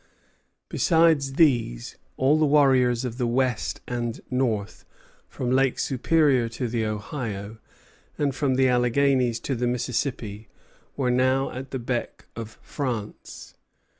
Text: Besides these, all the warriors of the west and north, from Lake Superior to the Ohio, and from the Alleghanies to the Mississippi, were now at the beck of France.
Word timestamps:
Besides 0.67 1.33
these, 1.33 1.95
all 2.17 2.39
the 2.39 2.45
warriors 2.47 3.05
of 3.05 3.19
the 3.19 3.27
west 3.27 3.81
and 3.87 4.19
north, 4.31 4.83
from 5.27 5.51
Lake 5.51 5.77
Superior 5.77 6.49
to 6.49 6.67
the 6.67 6.83
Ohio, 6.87 7.59
and 8.17 8.33
from 8.33 8.55
the 8.55 8.67
Alleghanies 8.67 9.39
to 9.41 9.53
the 9.53 9.67
Mississippi, 9.67 10.47
were 10.97 11.11
now 11.11 11.51
at 11.51 11.69
the 11.69 11.77
beck 11.77 12.25
of 12.35 12.57
France. 12.63 13.53